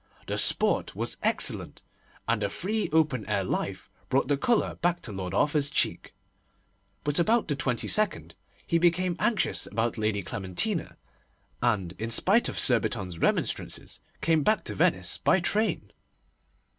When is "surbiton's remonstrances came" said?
12.57-14.41